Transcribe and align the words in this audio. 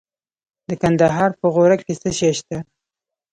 د 0.67 0.71
کندهار 0.81 1.31
په 1.39 1.47
غورک 1.53 1.79
کې 1.87 1.93
څه 2.01 2.09
شی 2.17 2.31
شته؟ 2.37 2.57